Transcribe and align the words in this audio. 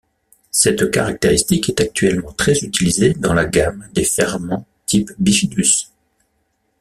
Cette 0.49 0.89
caractéristique 0.89 1.69
est 1.69 1.79
actuellement 1.79 2.31
très 2.33 2.57
utilisée 2.65 3.13
dans 3.13 3.35
la 3.35 3.45
gamme 3.45 3.87
des 3.93 4.03
ferments 4.03 4.65
type 4.87 5.11
bifidus. 5.19 5.89